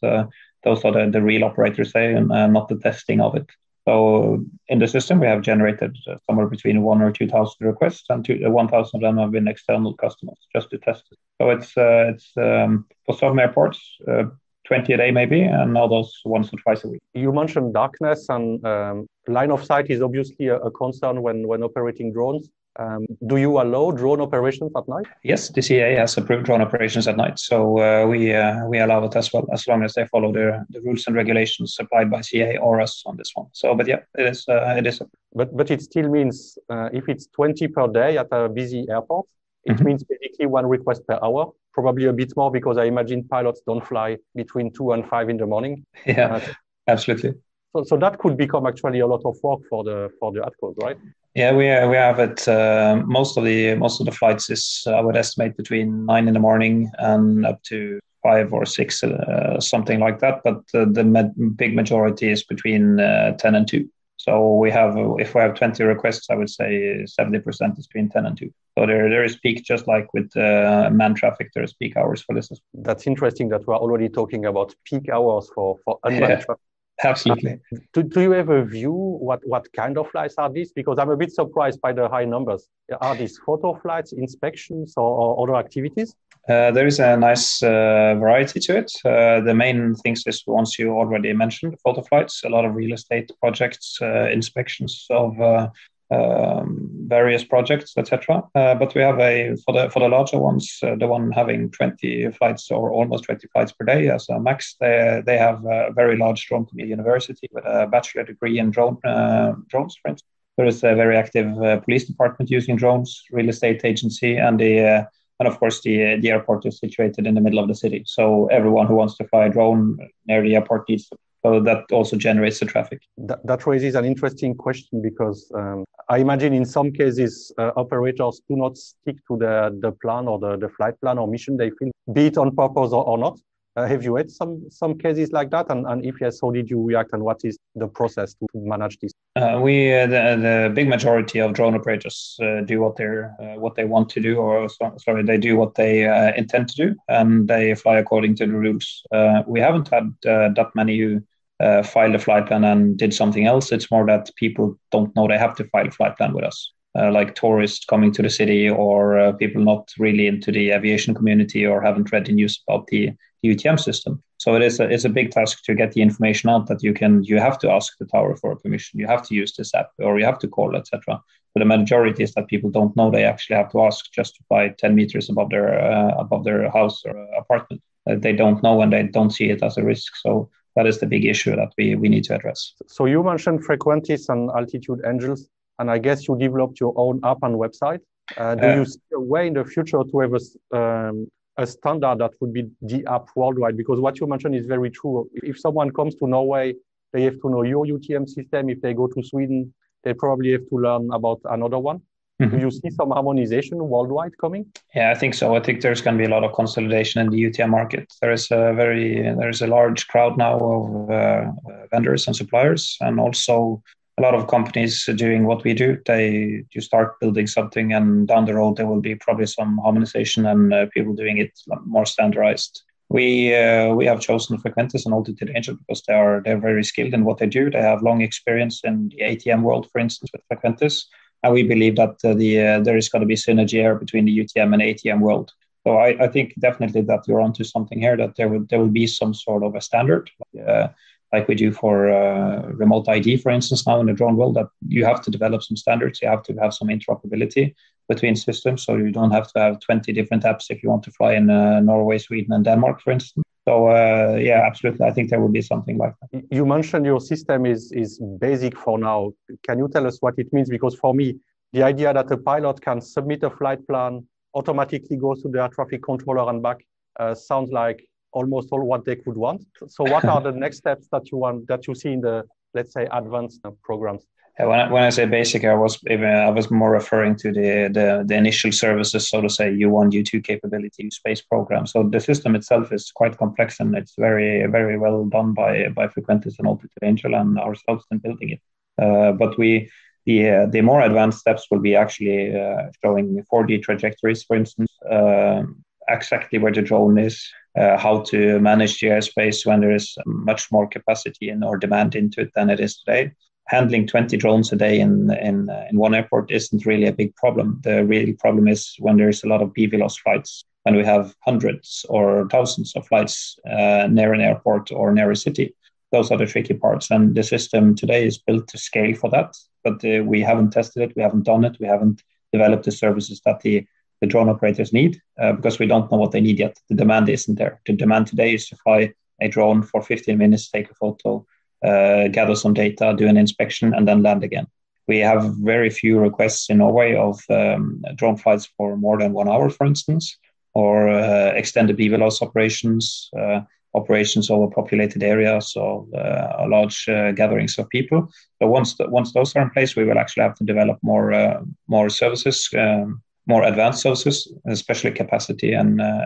those 0.64 0.84
are 0.84 0.92
the, 0.92 1.10
the 1.10 1.22
real 1.22 1.44
operators 1.44 1.92
say, 1.92 2.14
and 2.14 2.28
not 2.28 2.68
the 2.68 2.76
testing 2.76 3.20
of 3.20 3.34
it. 3.34 3.50
So 3.86 4.42
in 4.68 4.78
the 4.78 4.88
system, 4.88 5.20
we 5.20 5.26
have 5.26 5.42
generated 5.42 5.96
uh, 6.08 6.16
somewhere 6.26 6.46
between 6.46 6.82
one 6.82 7.02
or 7.02 7.12
two 7.12 7.28
thousand 7.28 7.66
requests, 7.66 8.08
and 8.08 8.28
uh, 8.30 8.50
one 8.50 8.68
thousand 8.68 8.98
of 8.98 9.02
them 9.02 9.18
have 9.18 9.30
been 9.30 9.46
external 9.46 9.94
customers 9.94 10.38
just 10.54 10.70
to 10.70 10.78
test 10.78 11.04
it. 11.12 11.18
So 11.40 11.50
it's 11.50 11.76
uh, 11.76 12.12
it's 12.14 12.30
um, 12.36 12.86
for 13.06 13.16
some 13.16 13.38
airports. 13.38 13.80
Uh, 14.08 14.24
20 14.66 14.94
a 14.94 14.96
day 14.96 15.10
maybe 15.10 15.42
and 15.42 15.76
others 15.76 16.22
once 16.24 16.48
or 16.50 16.56
twice 16.56 16.84
a 16.84 16.88
week 16.88 17.02
you 17.12 17.30
mentioned 17.30 17.74
darkness 17.74 18.30
and 18.30 18.64
um, 18.64 19.06
line 19.28 19.50
of 19.50 19.62
sight 19.62 19.90
is 19.90 20.00
obviously 20.00 20.48
a, 20.48 20.56
a 20.56 20.70
concern 20.70 21.20
when 21.20 21.46
when 21.46 21.62
operating 21.62 22.10
drones 22.14 22.48
um, 22.78 23.06
do 23.26 23.36
you 23.36 23.60
allow 23.60 23.92
drone 23.92 24.20
operations 24.20 24.72
at 24.76 24.88
night? 24.88 25.06
Yes, 25.22 25.48
the 25.48 25.60
CAA 25.60 25.96
has 25.98 26.16
approved 26.16 26.46
drone 26.46 26.60
operations 26.60 27.06
at 27.06 27.16
night, 27.16 27.38
so 27.38 27.78
uh, 27.78 28.06
we 28.06 28.34
uh, 28.34 28.66
we 28.66 28.78
allow 28.80 29.04
it 29.04 29.14
as 29.14 29.32
well, 29.32 29.46
as 29.52 29.66
long 29.68 29.84
as 29.84 29.94
they 29.94 30.06
follow 30.06 30.32
the, 30.32 30.64
the 30.70 30.80
rules 30.80 31.06
and 31.06 31.14
regulations 31.14 31.76
supplied 31.76 32.10
by 32.10 32.18
CAA 32.18 32.60
or 32.60 32.80
us 32.80 33.02
on 33.06 33.16
this 33.16 33.30
one. 33.34 33.46
So, 33.52 33.74
but 33.74 33.86
yeah, 33.86 34.00
it 34.18 34.26
is 34.26 34.44
uh, 34.48 34.74
it 34.76 34.86
is. 34.86 35.00
But 35.32 35.56
but 35.56 35.70
it 35.70 35.82
still 35.82 36.08
means 36.08 36.58
uh, 36.68 36.88
if 36.92 37.08
it's 37.08 37.26
20 37.28 37.68
per 37.68 37.86
day 37.88 38.18
at 38.18 38.28
a 38.32 38.48
busy 38.48 38.86
airport, 38.90 39.26
it 39.64 39.72
mm-hmm. 39.72 39.84
means 39.84 40.04
basically 40.04 40.46
one 40.46 40.66
request 40.66 41.06
per 41.06 41.18
hour, 41.22 41.52
probably 41.72 42.06
a 42.06 42.12
bit 42.12 42.32
more 42.36 42.50
because 42.50 42.76
I 42.76 42.84
imagine 42.84 43.24
pilots 43.24 43.62
don't 43.66 43.86
fly 43.86 44.18
between 44.34 44.72
two 44.72 44.92
and 44.92 45.06
five 45.08 45.28
in 45.28 45.36
the 45.36 45.46
morning. 45.46 45.86
Yeah, 46.06 46.34
uh, 46.34 46.52
absolutely. 46.88 47.34
So, 47.74 47.82
so 47.82 47.96
that 47.96 48.18
could 48.18 48.36
become 48.36 48.66
actually 48.66 49.00
a 49.00 49.06
lot 49.06 49.22
of 49.24 49.36
work 49.42 49.60
for 49.68 49.82
the 49.82 50.08
for 50.20 50.32
the 50.32 50.40
ATCOs, 50.40 50.76
right? 50.82 50.96
Yeah, 51.34 51.52
we 51.52 51.68
uh, 51.68 51.88
we 51.88 51.96
have 51.96 52.20
it. 52.20 52.46
Uh, 52.46 53.02
most 53.04 53.36
of 53.36 53.44
the 53.44 53.74
most 53.74 54.00
of 54.00 54.06
the 54.06 54.12
flights 54.12 54.48
is 54.48 54.84
I 54.86 55.00
would 55.00 55.16
estimate 55.16 55.56
between 55.56 56.06
nine 56.06 56.28
in 56.28 56.34
the 56.34 56.40
morning 56.40 56.90
and 56.98 57.44
up 57.44 57.60
to 57.64 57.98
five 58.22 58.52
or 58.52 58.64
six, 58.64 59.02
uh, 59.02 59.58
something 59.60 59.98
like 59.98 60.20
that. 60.20 60.42
But 60.44 60.62
uh, 60.72 60.86
the 60.90 61.02
med- 61.02 61.56
big 61.56 61.74
majority 61.74 62.30
is 62.30 62.44
between 62.44 63.00
uh, 63.00 63.32
ten 63.38 63.56
and 63.56 63.66
two. 63.66 63.88
So 64.16 64.54
we 64.54 64.70
have, 64.70 64.96
if 65.18 65.34
we 65.34 65.42
have 65.42 65.54
20 65.54 65.84
requests, 65.84 66.30
I 66.30 66.34
would 66.34 66.48
say 66.48 67.04
70% 67.04 67.78
is 67.78 67.86
between 67.86 68.08
10 68.08 68.24
and 68.24 68.38
2. 68.38 68.50
So 68.78 68.86
there, 68.86 69.10
there 69.10 69.22
is 69.22 69.36
peak, 69.36 69.62
just 69.64 69.86
like 69.86 70.14
with 70.14 70.34
uh, 70.34 70.88
man 70.90 71.14
traffic, 71.14 71.50
there 71.52 71.62
is 71.62 71.74
peak 71.74 71.94
hours 71.98 72.22
for 72.22 72.34
this. 72.34 72.48
That's 72.72 73.06
interesting 73.06 73.50
that 73.50 73.66
we're 73.66 73.76
already 73.76 74.08
talking 74.08 74.46
about 74.46 74.74
peak 74.84 75.10
hours 75.10 75.50
for, 75.54 75.76
for 75.84 75.98
unmanned 76.04 76.30
yeah. 76.30 76.36
traffic. 76.36 76.62
Absolutely. 77.04 77.60
Do, 77.92 78.02
do 78.02 78.20
you 78.20 78.30
have 78.32 78.48
a 78.48 78.64
view 78.64 78.92
what, 78.92 79.40
what 79.44 79.70
kind 79.72 79.98
of 79.98 80.10
flights 80.10 80.34
are 80.38 80.50
these? 80.50 80.72
Because 80.72 80.98
I'm 80.98 81.10
a 81.10 81.16
bit 81.16 81.32
surprised 81.32 81.80
by 81.80 81.92
the 81.92 82.08
high 82.08 82.24
numbers. 82.24 82.68
Are 83.00 83.14
these 83.14 83.38
photo 83.38 83.74
flights, 83.74 84.12
inspections, 84.12 84.94
or, 84.96 85.36
or 85.36 85.48
other 85.48 85.58
activities? 85.58 86.14
Uh, 86.48 86.70
there 86.70 86.86
is 86.86 87.00
a 87.00 87.16
nice 87.16 87.62
uh, 87.62 88.14
variety 88.18 88.60
to 88.60 88.76
it. 88.76 88.92
Uh, 89.04 89.40
the 89.40 89.54
main 89.54 89.94
things 89.94 90.24
is 90.26 90.42
once 90.46 90.78
you 90.78 90.90
already 90.92 91.32
mentioned: 91.32 91.74
photo 91.82 92.02
flights, 92.02 92.44
a 92.44 92.48
lot 92.48 92.64
of 92.64 92.74
real 92.74 92.92
estate 92.92 93.30
projects, 93.40 93.98
uh, 94.02 94.28
inspections 94.30 95.06
of 95.10 95.40
uh, 95.40 95.68
um, 96.14 96.90
various 97.08 97.44
projects, 97.44 97.94
etc. 97.96 98.42
Uh, 98.54 98.74
but 98.74 98.94
we 98.94 99.00
have 99.00 99.18
a 99.20 99.56
for 99.64 99.72
the 99.74 99.90
for 99.90 100.00
the 100.00 100.08
larger 100.08 100.38
ones, 100.38 100.78
uh, 100.82 100.94
the 100.96 101.06
one 101.06 101.30
having 101.32 101.70
20 101.70 102.30
flights 102.32 102.70
or 102.70 102.90
almost 102.90 103.24
20 103.24 103.46
flights 103.52 103.72
per 103.72 103.84
day 103.84 104.08
as 104.08 104.28
a 104.28 104.40
max. 104.40 104.76
They 104.80 105.22
they 105.26 105.38
have 105.38 105.64
a 105.64 105.92
very 105.92 106.16
large 106.16 106.46
drone 106.46 106.66
university 106.72 107.48
with 107.52 107.64
a 107.64 107.86
bachelor 107.86 108.24
degree 108.24 108.58
in 108.58 108.70
drone 108.70 108.98
uh, 109.04 109.54
drones, 109.68 109.96
for 110.00 110.08
instance. 110.08 110.30
There 110.56 110.66
is 110.66 110.84
a 110.84 110.94
very 110.94 111.16
active 111.16 111.50
uh, 111.62 111.80
police 111.80 112.04
department 112.04 112.50
using 112.50 112.76
drones, 112.76 113.24
real 113.32 113.48
estate 113.48 113.84
agency, 113.84 114.36
and 114.36 114.58
the 114.58 114.80
uh, 114.80 115.04
and 115.40 115.48
of 115.48 115.58
course 115.58 115.82
the 115.82 116.16
the 116.20 116.30
airport 116.30 116.64
is 116.66 116.78
situated 116.78 117.26
in 117.26 117.34
the 117.34 117.40
middle 117.40 117.58
of 117.58 117.68
the 117.68 117.74
city. 117.74 118.02
So 118.06 118.46
everyone 118.46 118.86
who 118.86 118.94
wants 118.94 119.16
to 119.16 119.24
fly 119.28 119.46
a 119.46 119.50
drone 119.50 119.98
near 120.26 120.42
the 120.42 120.54
airport 120.54 120.88
needs 120.88 121.08
to 121.08 121.16
so 121.44 121.60
that 121.60 121.84
also 121.92 122.16
generates 122.16 122.58
the 122.60 122.66
traffic. 122.66 123.02
That, 123.18 123.46
that 123.46 123.66
raises 123.66 123.94
an 123.94 124.06
interesting 124.06 124.54
question 124.54 125.02
because 125.02 125.52
um, 125.54 125.84
I 126.08 126.18
imagine 126.18 126.52
in 126.52 126.64
some 126.64 126.92
cases 126.92 127.52
uh, 127.58 127.70
operators 127.76 128.40
do 128.48 128.56
not 128.56 128.76
stick 128.76 129.16
to 129.28 129.36
the, 129.36 129.76
the 129.80 129.92
plan 129.92 130.28
or 130.28 130.38
the, 130.38 130.56
the 130.56 130.68
flight 130.68 131.00
plan 131.00 131.18
or 131.18 131.26
mission 131.26 131.56
they 131.56 131.70
feel, 131.70 131.90
be 132.12 132.26
it 132.26 132.38
on 132.38 132.54
purpose 132.54 132.92
or, 132.92 133.04
or 133.04 133.18
not. 133.18 133.38
Uh, 133.76 133.88
have 133.88 134.04
you 134.04 134.14
had 134.14 134.30
some 134.30 134.64
some 134.70 134.96
cases 134.96 135.32
like 135.32 135.50
that? 135.50 135.68
And, 135.68 135.84
and 135.86 136.04
if 136.06 136.20
yes, 136.20 136.38
how 136.40 136.52
did 136.52 136.70
you 136.70 136.80
react? 136.80 137.12
And 137.12 137.24
what 137.24 137.40
is 137.42 137.58
the 137.74 137.88
process 137.88 138.34
to, 138.34 138.46
manage 138.54 138.98
this? 139.00 139.10
Uh, 139.34 139.58
we 139.60 139.92
uh, 139.92 140.06
the, 140.06 140.38
the 140.40 140.72
big 140.72 140.88
majority 140.88 141.40
of 141.40 141.54
drone 141.54 141.74
operators 141.74 142.38
uh, 142.40 142.60
do 142.60 142.80
what 142.80 142.94
they're 142.94 143.34
uh, 143.40 143.58
what 143.58 143.74
they 143.74 143.84
want 143.84 144.08
to 144.10 144.20
do, 144.20 144.36
or 144.36 144.68
sorry, 144.68 145.24
they 145.24 145.38
do 145.38 145.56
what 145.56 145.74
they 145.74 146.04
intend 146.36 146.68
to 146.68 146.76
do, 146.76 146.94
and 147.08 147.48
they 147.48 147.74
fly 147.74 147.98
according 147.98 148.36
to 148.36 148.46
the 148.46 148.52
rules. 148.52 149.02
we 149.48 149.58
haven't 149.58 149.88
had 149.88 150.14
that 150.22 150.70
many 150.76 150.96
who 150.96 151.20
uh, 151.60 151.82
filed 151.82 152.14
a 152.14 152.18
flight 152.18 152.46
plan 152.46 152.64
and 152.64 152.96
did 152.96 153.14
something 153.14 153.46
else. 153.46 153.72
It's 153.72 153.90
more 153.90 154.06
that 154.06 154.30
people 154.36 154.78
don't 154.90 155.14
know 155.14 155.28
they 155.28 155.38
have 155.38 155.56
to 155.56 155.64
file 155.64 155.88
a 155.88 155.90
flight 155.90 156.16
plan 156.16 156.32
with 156.32 156.44
us. 156.44 156.72
Uh, 156.96 157.10
like 157.10 157.34
tourists 157.34 157.84
coming 157.84 158.12
to 158.12 158.22
the 158.22 158.30
city 158.30 158.70
or 158.70 159.18
uh, 159.18 159.32
people 159.32 159.60
not 159.60 159.90
really 159.98 160.28
into 160.28 160.52
the 160.52 160.70
aviation 160.70 161.12
community 161.12 161.66
or 161.66 161.82
haven't 161.82 162.12
read 162.12 162.24
the 162.24 162.32
news 162.32 162.62
about 162.68 162.86
the, 162.86 163.10
the 163.42 163.54
UTM 163.54 163.80
system. 163.80 164.22
So 164.38 164.54
it 164.54 164.62
is 164.62 164.78
a, 164.78 164.84
it's 164.84 165.04
a 165.04 165.08
big 165.08 165.32
task 165.32 165.64
to 165.64 165.74
get 165.74 165.92
the 165.92 166.02
information 166.02 166.50
out 166.50 166.68
that 166.68 166.84
you 166.84 166.94
can 166.94 167.24
you 167.24 167.40
have 167.40 167.58
to 167.60 167.70
ask 167.70 167.98
the 167.98 168.04
tower 168.04 168.36
for 168.36 168.54
permission, 168.56 169.00
you 169.00 169.08
have 169.08 169.26
to 169.26 169.34
use 169.34 169.56
this 169.56 169.74
app 169.74 169.88
or 169.98 170.18
you 170.20 170.24
have 170.24 170.38
to 170.40 170.48
call, 170.48 170.76
etc. 170.76 171.20
But 171.54 171.60
the 171.60 171.64
majority 171.64 172.22
is 172.22 172.34
that 172.34 172.46
people 172.46 172.70
don't 172.70 172.94
know 172.94 173.10
they 173.10 173.24
actually 173.24 173.56
have 173.56 173.72
to 173.72 173.82
ask 173.82 174.12
just 174.12 174.36
to 174.36 174.44
fly 174.48 174.68
10 174.68 174.94
meters 174.94 175.28
above 175.30 175.50
their 175.50 175.80
uh, 175.80 176.14
above 176.18 176.44
their 176.44 176.70
house 176.70 177.02
or 177.04 177.16
apartment. 177.36 177.82
Uh, 178.08 178.16
they 178.18 178.34
don't 178.34 178.62
know 178.62 178.82
and 178.82 178.92
they 178.92 179.04
don't 179.04 179.30
see 179.30 179.50
it 179.50 179.62
as 179.62 179.78
a 179.78 179.82
risk. 179.82 180.14
So 180.16 180.50
that 180.76 180.86
is 180.86 180.98
the 180.98 181.06
big 181.06 181.24
issue 181.24 181.54
that 181.54 181.72
we, 181.78 181.94
we 181.94 182.08
need 182.08 182.24
to 182.24 182.34
address. 182.34 182.74
So 182.86 183.06
you 183.06 183.22
mentioned 183.22 183.64
Frequentis 183.66 184.28
and 184.28 184.50
Altitude 184.50 185.00
Angels, 185.06 185.48
and 185.78 185.90
I 185.90 185.98
guess 185.98 186.28
you 186.28 186.36
developed 186.36 186.80
your 186.80 186.92
own 186.96 187.20
app 187.24 187.38
and 187.42 187.54
website. 187.56 188.00
Uh, 188.36 188.54
do 188.54 188.66
uh, 188.66 188.74
you 188.76 188.84
see 188.84 189.00
a 189.12 189.20
way 189.20 189.46
in 189.46 189.54
the 189.54 189.64
future 189.64 190.02
to 190.02 190.18
have 190.20 190.32
a, 190.34 190.76
um, 190.76 191.26
a 191.58 191.66
standard 191.66 192.18
that 192.18 192.30
would 192.40 192.52
be 192.52 192.68
the 192.82 193.04
app 193.06 193.28
worldwide? 193.36 193.76
Because 193.76 194.00
what 194.00 194.18
you 194.18 194.26
mentioned 194.26 194.54
is 194.54 194.66
very 194.66 194.90
true. 194.90 195.28
If 195.34 195.60
someone 195.60 195.90
comes 195.90 196.14
to 196.16 196.26
Norway, 196.26 196.74
they 197.12 197.22
have 197.22 197.40
to 197.42 197.50
know 197.50 197.62
your 197.62 197.86
UTM 197.86 198.28
system. 198.28 198.70
If 198.70 198.80
they 198.80 198.94
go 198.94 199.06
to 199.06 199.22
Sweden, 199.22 199.72
they 200.02 200.14
probably 200.14 200.52
have 200.52 200.66
to 200.68 200.76
learn 200.76 201.10
about 201.12 201.40
another 201.44 201.78
one. 201.78 202.02
Mm-hmm. 202.42 202.56
Do 202.56 202.64
you 202.64 202.70
see 202.70 202.90
some 202.90 203.10
harmonization 203.10 203.78
worldwide 203.78 204.36
coming? 204.38 204.66
Yeah, 204.94 205.12
I 205.12 205.14
think 205.14 205.34
so. 205.34 205.54
I 205.54 205.60
think 205.60 205.82
there's 205.82 206.00
going 206.00 206.18
to 206.18 206.22
be 206.22 206.26
a 206.26 206.34
lot 206.34 206.42
of 206.42 206.52
consolidation 206.52 207.20
in 207.20 207.30
the 207.30 207.40
UTM 207.44 207.70
market. 207.70 208.12
There 208.20 208.32
is 208.32 208.50
a 208.50 208.72
very 208.74 209.22
there's 209.22 209.62
a 209.62 209.68
large 209.68 210.08
crowd 210.08 210.36
now 210.36 210.58
of 210.58 211.10
uh, 211.10 211.44
vendors 211.92 212.26
and 212.26 212.34
suppliers, 212.34 212.96
and 213.00 213.20
also 213.20 213.82
a 214.18 214.22
lot 214.22 214.34
of 214.34 214.48
companies 214.48 215.08
doing 215.14 215.44
what 215.44 215.62
we 215.62 215.74
do. 215.74 215.96
They 216.06 216.64
you 216.72 216.80
start 216.80 217.20
building 217.20 217.46
something, 217.46 217.92
and 217.92 218.26
down 218.26 218.46
the 218.46 218.54
road 218.54 218.78
there 218.78 218.88
will 218.88 219.00
be 219.00 219.14
probably 219.14 219.46
some 219.46 219.78
harmonization 219.78 220.44
and 220.44 220.74
uh, 220.74 220.86
people 220.86 221.14
doing 221.14 221.38
it 221.38 221.52
more 221.86 222.06
standardized. 222.06 222.82
We 223.10 223.54
uh, 223.54 223.94
we 223.94 224.06
have 224.06 224.20
chosen 224.20 224.58
Frequentis 224.58 225.04
and 225.04 225.14
Altitude 225.14 225.52
Angel 225.54 225.76
because 225.76 226.02
they 226.02 226.14
are 226.14 226.42
they're 226.44 226.58
very 226.58 226.82
skilled 226.82 227.14
in 227.14 227.24
what 227.24 227.38
they 227.38 227.46
do. 227.46 227.70
They 227.70 227.82
have 227.82 228.02
long 228.02 228.22
experience 228.22 228.80
in 228.82 229.10
the 229.10 229.22
ATM 229.22 229.62
world, 229.62 229.88
for 229.92 230.00
instance, 230.00 230.32
with 230.32 230.42
Frequentis 230.50 231.04
and 231.44 231.52
we 231.52 231.62
believe 231.62 231.96
that 231.96 232.16
uh, 232.24 232.32
the 232.34 232.60
uh, 232.60 232.80
there 232.80 232.96
is 232.96 233.10
going 233.10 233.20
to 233.20 233.26
be 233.26 233.36
synergy 233.36 233.78
here 233.82 233.94
between 233.94 234.24
the 234.24 234.38
UTM 234.38 234.72
and 234.72 234.82
ATM 234.82 235.20
world. 235.20 235.52
So 235.86 235.98
I, 235.98 236.24
I, 236.24 236.28
think 236.28 236.54
definitely 236.58 237.02
that 237.02 237.24
you're 237.28 237.42
onto 237.42 237.62
something 237.62 238.00
here. 238.00 238.16
That 238.16 238.36
there 238.36 238.48
will 238.48 238.64
there 238.70 238.80
will 238.80 238.96
be 239.02 239.06
some 239.06 239.34
sort 239.34 239.62
of 239.62 239.74
a 239.74 239.80
standard, 239.82 240.30
uh, 240.66 240.88
like 241.30 241.46
we 241.46 241.54
do 241.54 241.70
for 241.70 242.10
uh, 242.10 242.62
remote 242.68 243.06
ID, 243.08 243.36
for 243.36 243.50
instance, 243.50 243.86
now 243.86 244.00
in 244.00 244.06
the 244.06 244.14
drone 244.14 244.36
world. 244.36 244.56
That 244.56 244.70
you 244.88 245.04
have 245.04 245.20
to 245.24 245.30
develop 245.30 245.62
some 245.62 245.76
standards. 245.76 246.22
You 246.22 246.28
have 246.28 246.42
to 246.44 246.54
have 246.54 246.72
some 246.72 246.88
interoperability 246.88 247.74
between 248.08 248.36
systems, 248.36 248.82
so 248.84 248.96
you 248.96 249.10
don't 249.10 249.30
have 249.30 249.52
to 249.52 249.58
have 249.58 249.80
20 249.80 250.12
different 250.12 250.44
apps 250.44 250.70
if 250.70 250.82
you 250.82 250.88
want 250.88 251.02
to 251.02 251.10
fly 251.10 251.34
in 251.34 251.50
uh, 251.50 251.80
Norway, 251.80 252.18
Sweden, 252.18 252.54
and 252.54 252.64
Denmark, 252.64 253.02
for 253.02 253.12
instance. 253.12 253.43
So 253.66 253.88
uh, 253.88 254.36
yeah, 254.38 254.62
absolutely. 254.66 255.06
I 255.06 255.10
think 255.10 255.30
there 255.30 255.40
will 255.40 255.48
be 255.48 255.62
something 255.62 255.96
like 255.96 256.14
that. 256.20 256.42
You 256.50 256.66
mentioned 256.66 257.06
your 257.06 257.20
system 257.20 257.64
is 257.64 257.92
is 257.92 258.20
basic 258.38 258.78
for 258.78 258.98
now. 258.98 259.32
Can 259.66 259.78
you 259.78 259.88
tell 259.88 260.06
us 260.06 260.18
what 260.20 260.34
it 260.38 260.52
means? 260.52 260.68
Because 260.68 260.94
for 260.94 261.14
me, 261.14 261.38
the 261.72 261.82
idea 261.82 262.12
that 262.12 262.30
a 262.30 262.36
pilot 262.36 262.80
can 262.82 263.00
submit 263.00 263.42
a 263.42 263.50
flight 263.50 263.86
plan, 263.88 264.26
automatically 264.54 265.16
goes 265.16 265.42
to 265.42 265.48
the 265.48 265.62
air 265.62 265.68
traffic 265.68 266.02
controller 266.02 266.48
and 266.50 266.62
back, 266.62 266.84
uh, 267.18 267.34
sounds 267.34 267.70
like 267.72 268.06
almost 268.32 268.68
all 268.70 268.84
what 268.84 269.04
they 269.04 269.16
could 269.16 269.36
want. 269.36 269.64
So 269.88 270.04
what 270.04 270.24
are 270.24 270.42
the 270.42 270.52
next 270.64 270.78
steps 270.78 271.08
that 271.12 271.30
you 271.32 271.38
want 271.38 271.66
that 271.68 271.86
you 271.86 271.94
see 271.94 272.12
in 272.12 272.20
the 272.20 272.44
let's 272.74 272.92
say 272.92 273.08
advanced 273.10 273.64
programs? 273.82 274.26
Yeah, 274.58 274.66
when 274.66 274.78
I, 274.78 274.92
when 274.92 275.02
I 275.02 275.10
say 275.10 275.26
basic, 275.26 275.64
I 275.64 275.74
was 275.74 275.98
I 276.08 276.50
was 276.50 276.70
more 276.70 276.92
referring 276.92 277.34
to 277.36 277.52
the, 277.52 277.90
the, 277.92 278.24
the 278.24 278.36
initial 278.36 278.70
services, 278.70 279.28
so 279.28 279.40
to 279.40 279.50
say, 279.50 279.72
U1, 279.72 280.12
U2 280.12 280.44
capability 280.44 281.10
space 281.10 281.42
program. 281.42 281.86
So 281.86 282.04
the 282.04 282.20
system 282.20 282.54
itself 282.54 282.92
is 282.92 283.10
quite 283.10 283.36
complex 283.36 283.80
and 283.80 283.96
it's 283.96 284.14
very 284.16 284.64
very 284.66 284.96
well 284.96 285.24
done 285.24 285.54
by 285.54 285.88
by 285.88 286.06
Frequentis 286.06 286.58
and 286.58 286.68
Altitude 286.68 287.02
Angel 287.02 287.34
and 287.34 287.58
ourselves 287.58 288.04
in 288.12 288.18
building 288.18 288.50
it. 288.50 288.60
Uh, 288.96 289.32
but 289.32 289.58
we 289.58 289.90
the 290.24 290.48
uh, 290.48 290.66
the 290.66 290.82
more 290.82 291.02
advanced 291.02 291.40
steps 291.40 291.66
will 291.68 291.80
be 291.80 291.96
actually 291.96 292.56
uh, 292.56 292.90
showing 293.02 293.44
4D 293.52 293.82
trajectories, 293.82 294.44
for 294.44 294.54
instance, 294.54 294.92
um, 295.10 295.82
exactly 296.08 296.60
where 296.60 296.72
the 296.72 296.80
drone 296.80 297.18
is, 297.18 297.44
uh, 297.76 297.96
how 297.98 298.20
to 298.20 298.60
manage 298.60 299.00
the 299.00 299.08
airspace 299.08 299.66
when 299.66 299.80
there 299.80 299.94
is 299.94 300.16
much 300.26 300.70
more 300.70 300.86
capacity 300.86 301.48
and 301.48 301.64
or 301.64 301.76
demand 301.76 302.14
into 302.14 302.42
it 302.42 302.52
than 302.54 302.70
it 302.70 302.78
is 302.78 302.98
today 302.98 303.32
handling 303.66 304.06
20 304.06 304.36
drones 304.36 304.72
a 304.72 304.76
day 304.76 305.00
in 305.00 305.30
in 305.30 305.70
uh, 305.70 305.86
in 305.90 305.96
one 305.96 306.14
airport 306.14 306.50
isn't 306.50 306.86
really 306.86 307.06
a 307.06 307.12
big 307.12 307.34
problem. 307.36 307.80
The 307.82 308.04
real 308.04 308.34
problem 308.38 308.68
is 308.68 308.94
when 308.98 309.16
there's 309.16 309.44
a 309.44 309.48
lot 309.48 309.62
of 309.62 309.72
BVLOS 309.72 310.18
flights, 310.20 310.64
when 310.82 310.96
we 310.96 311.04
have 311.04 311.34
hundreds 311.40 312.04
or 312.08 312.48
thousands 312.50 312.94
of 312.94 313.06
flights 313.06 313.58
uh, 313.70 314.06
near 314.10 314.32
an 314.32 314.40
airport 314.40 314.92
or 314.92 315.12
near 315.12 315.30
a 315.30 315.36
city. 315.36 315.74
Those 316.12 316.30
are 316.30 316.38
the 316.38 316.46
tricky 316.46 316.74
parts, 316.74 317.10
and 317.10 317.34
the 317.34 317.42
system 317.42 317.94
today 317.94 318.26
is 318.26 318.38
built 318.38 318.68
to 318.68 318.78
scale 318.78 319.14
for 319.16 319.30
that. 319.30 319.56
But 319.82 320.04
uh, 320.04 320.22
we 320.22 320.40
haven't 320.40 320.70
tested 320.70 321.02
it, 321.02 321.16
we 321.16 321.22
haven't 321.22 321.44
done 321.44 321.64
it, 321.64 321.76
we 321.80 321.86
haven't 321.86 322.22
developed 322.52 322.84
the 322.84 322.92
services 322.92 323.40
that 323.44 323.60
the 323.60 323.86
the 324.20 324.26
drone 324.26 324.48
operators 324.48 324.92
need 324.92 325.20
uh, 325.40 325.52
because 325.52 325.78
we 325.78 325.86
don't 325.86 326.10
know 326.10 326.18
what 326.18 326.30
they 326.30 326.40
need 326.40 326.58
yet. 326.58 326.78
The 326.88 326.94
demand 326.94 327.28
isn't 327.28 327.56
there. 327.56 327.80
The 327.84 327.92
demand 327.92 328.26
today 328.28 328.54
is 328.54 328.68
to 328.68 328.76
fly 328.76 329.12
a 329.40 329.48
drone 329.48 329.82
for 329.82 330.00
15 330.00 330.38
minutes, 330.38 330.70
take 330.70 330.90
a 330.90 330.94
photo, 330.94 331.44
uh, 331.84 332.28
gather 332.28 332.54
some 332.54 332.74
data, 332.74 333.14
do 333.16 333.26
an 333.28 333.36
inspection, 333.36 333.94
and 333.94 334.08
then 334.08 334.22
land 334.22 334.44
again. 334.44 334.66
We 335.06 335.18
have 335.18 335.54
very 335.56 335.90
few 335.90 336.18
requests 336.18 336.70
in 336.70 336.78
Norway 336.78 337.14
of 337.14 337.42
um, 337.50 338.02
drone 338.16 338.36
flights 338.36 338.66
for 338.76 338.96
more 338.96 339.18
than 339.18 339.32
one 339.32 339.48
hour, 339.48 339.68
for 339.68 339.86
instance, 339.86 340.38
or 340.72 341.08
uh, 341.08 341.52
extended 341.54 341.98
BVLOS 341.98 342.40
operations, 342.40 343.30
uh, 343.38 343.60
operations 343.94 344.50
over 344.50 344.68
populated 344.68 345.22
areas 345.22 345.74
or 345.76 346.06
uh, 346.16 346.66
large 346.68 347.08
uh, 347.08 347.32
gatherings 347.32 347.78
of 347.78 347.88
people. 347.90 348.28
So 348.60 348.66
once 348.66 348.96
once 348.98 349.32
those 349.32 349.54
are 349.54 349.62
in 349.62 349.70
place, 349.70 349.94
we 349.94 350.04
will 350.04 350.18
actually 350.18 350.42
have 350.44 350.56
to 350.56 350.64
develop 350.64 350.98
more 351.02 351.32
uh, 351.32 351.60
more 351.86 352.08
services 352.08 352.68
um, 352.76 353.22
more 353.46 353.64
advanced 353.64 354.00
services, 354.02 354.52
especially 354.66 355.10
capacity 355.10 355.74
and 355.74 356.00
uh, 356.00 356.24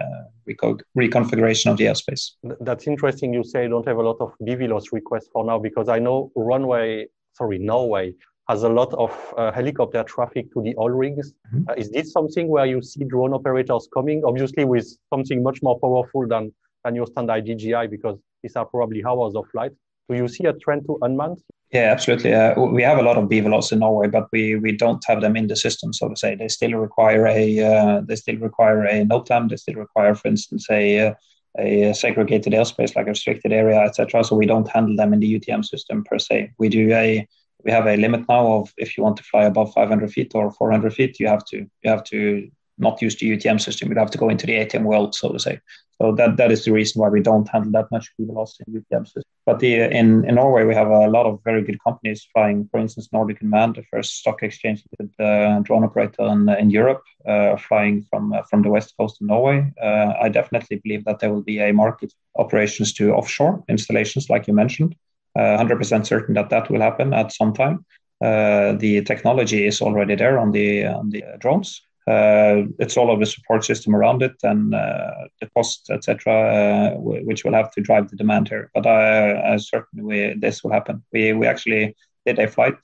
reconfiguration 0.96 1.70
of 1.70 1.76
the 1.76 1.84
airspace. 1.84 2.32
That's 2.60 2.86
interesting. 2.86 3.32
You 3.32 3.42
say 3.44 3.64
you 3.64 3.68
don't 3.68 3.86
have 3.86 3.96
a 3.96 4.02
lot 4.02 4.16
of 4.20 4.32
BVLOS 4.42 4.92
requests 4.92 5.28
for 5.32 5.44
now 5.44 5.58
because 5.58 5.88
I 5.88 5.98
know 5.98 6.30
runway, 6.36 7.06
sorry, 7.32 7.58
Norway 7.58 8.14
has 8.48 8.62
a 8.62 8.68
lot 8.68 8.92
of 8.94 9.34
uh, 9.36 9.52
helicopter 9.52 10.02
traffic 10.04 10.50
to 10.54 10.62
the 10.62 10.74
oil 10.78 10.90
rigs. 10.90 11.32
Mm-hmm. 11.52 11.68
Uh, 11.68 11.74
is 11.74 11.90
this 11.90 12.12
something 12.12 12.48
where 12.48 12.66
you 12.66 12.80
see 12.80 13.04
drone 13.04 13.34
operators 13.34 13.88
coming, 13.92 14.22
obviously 14.24 14.64
with 14.64 14.86
something 15.12 15.42
much 15.42 15.60
more 15.62 15.78
powerful 15.80 16.26
than, 16.26 16.52
than 16.84 16.94
your 16.94 17.06
standard 17.06 17.44
DJI 17.44 17.88
because 17.90 18.18
these 18.42 18.56
are 18.56 18.64
probably 18.64 19.04
hours 19.04 19.34
of 19.34 19.44
flight? 19.52 19.72
Do 20.08 20.16
you 20.16 20.28
see 20.28 20.44
a 20.44 20.54
trend 20.54 20.86
to 20.86 20.98
unmanned? 21.02 21.38
Yeah, 21.70 21.90
absolutely. 21.92 22.32
Uh, 22.32 22.58
we 22.58 22.82
have 22.82 22.98
a 22.98 23.02
lot 23.02 23.18
of 23.18 23.28
BVLOS 23.28 23.72
in 23.72 23.80
Norway, 23.80 24.08
but 24.08 24.28
we, 24.32 24.56
we 24.56 24.72
don't 24.72 25.04
have 25.06 25.20
them 25.20 25.36
in 25.36 25.48
the 25.48 25.56
system, 25.56 25.92
so 25.92 26.08
to 26.08 26.16
say. 26.16 26.34
They 26.34 26.48
still 26.48 26.72
require 26.72 27.26
a 27.26 27.60
uh, 27.60 28.00
they 28.06 28.16
still 28.16 28.36
require 28.36 28.84
a 28.84 29.04
NOTAM. 29.04 29.50
They 29.50 29.56
still 29.56 29.74
require, 29.74 30.14
for 30.14 30.28
instance, 30.28 30.66
a 30.70 31.08
uh, 31.08 31.14
a 31.58 31.92
segregated 31.92 32.54
airspace 32.54 32.96
like 32.96 33.06
a 33.06 33.10
restricted 33.10 33.52
area, 33.52 33.80
etc. 33.80 34.24
So 34.24 34.36
we 34.36 34.46
don't 34.46 34.68
handle 34.68 34.96
them 34.96 35.12
in 35.12 35.20
the 35.20 35.38
UTM 35.38 35.62
system 35.64 36.04
per 36.04 36.18
se. 36.18 36.52
We 36.58 36.70
do 36.70 36.90
a 36.92 37.26
we 37.64 37.70
have 37.70 37.86
a 37.86 37.96
limit 37.96 38.26
now 38.28 38.46
of 38.60 38.72
if 38.78 38.96
you 38.96 39.02
want 39.04 39.18
to 39.18 39.22
fly 39.24 39.44
above 39.44 39.74
500 39.74 40.10
feet 40.10 40.32
or 40.34 40.50
400 40.50 40.94
feet, 40.94 41.20
you 41.20 41.28
have 41.28 41.44
to 41.46 41.58
you 41.58 41.90
have 41.90 42.04
to 42.04 42.48
not 42.78 43.02
use 43.02 43.16
the 43.16 43.30
UTM 43.30 43.60
system. 43.60 43.88
You'd 43.88 43.98
have 43.98 44.10
to 44.10 44.18
go 44.18 44.28
into 44.28 44.46
the 44.46 44.54
ATM 44.54 44.84
world, 44.84 45.14
so 45.14 45.32
to 45.32 45.38
say. 45.38 45.60
So 46.00 46.12
that, 46.12 46.36
that 46.36 46.52
is 46.52 46.64
the 46.64 46.72
reason 46.72 47.00
why 47.00 47.08
we 47.08 47.20
don't 47.20 47.48
handle 47.48 47.72
that 47.72 47.90
much 47.90 48.12
BVLOS 48.20 48.60
in 48.66 48.74
UTM 48.74 49.04
system. 49.04 49.24
But 49.46 49.58
the, 49.58 49.74
in, 49.74 50.24
in 50.24 50.36
Norway, 50.36 50.64
we 50.64 50.74
have 50.74 50.88
a 50.88 51.08
lot 51.08 51.26
of 51.26 51.40
very 51.44 51.62
good 51.62 51.82
companies 51.82 52.28
flying, 52.32 52.68
for 52.70 52.78
instance, 52.78 53.08
Nordic 53.12 53.40
Unmanned, 53.40 53.74
the 53.74 53.82
first 53.90 54.18
stock 54.18 54.42
exchange 54.42 54.84
uh, 55.18 55.58
drone 55.60 55.84
operator 55.84 56.22
in, 56.22 56.48
in 56.50 56.70
Europe, 56.70 57.02
uh, 57.26 57.56
flying 57.56 58.06
from, 58.10 58.32
uh, 58.32 58.42
from 58.42 58.62
the 58.62 58.68
west 58.68 58.94
coast 58.96 59.20
of 59.20 59.26
Norway. 59.26 59.72
Uh, 59.82 60.12
I 60.20 60.28
definitely 60.28 60.80
believe 60.84 61.04
that 61.04 61.18
there 61.18 61.32
will 61.32 61.42
be 61.42 61.58
a 61.58 61.72
market 61.72 62.12
operations 62.36 62.92
to 62.94 63.12
offshore 63.12 63.64
installations, 63.68 64.30
like 64.30 64.46
you 64.46 64.54
mentioned. 64.54 64.94
100% 65.36 66.00
uh, 66.00 66.04
certain 66.04 66.34
that 66.34 66.50
that 66.50 66.70
will 66.70 66.80
happen 66.80 67.12
at 67.12 67.32
some 67.32 67.52
time. 67.52 67.84
Uh, 68.22 68.72
the 68.72 69.02
technology 69.02 69.66
is 69.66 69.80
already 69.80 70.16
there 70.16 70.38
on 70.38 70.50
the 70.50 70.84
on 70.86 71.10
the 71.10 71.22
drones. 71.38 71.82
Uh, 72.08 72.64
it's 72.78 72.96
all 72.96 73.10
of 73.10 73.20
the 73.20 73.26
support 73.26 73.62
system 73.64 73.94
around 73.94 74.22
it 74.22 74.34
and 74.42 74.74
uh, 74.74 75.10
the 75.40 75.48
cost, 75.54 75.90
etc., 75.90 76.32
uh, 76.32 76.94
which 76.98 77.44
will 77.44 77.52
have 77.52 77.70
to 77.72 77.82
drive 77.82 78.08
the 78.08 78.16
demand 78.16 78.48
here. 78.48 78.70
Certainly 79.58 80.34
this 80.38 80.64
will 80.64 80.72
happen. 80.72 81.02
We 81.12 81.34
we 81.34 81.46
actually 81.46 81.94
did 82.24 82.38
a 82.38 82.48
flight 82.48 82.78